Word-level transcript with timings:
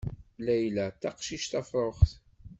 Layla 0.45 0.85
d 0.89 0.95
taqcict 1.01 1.49
tafṛuxt. 1.51 2.13